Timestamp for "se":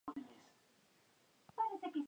0.03-0.13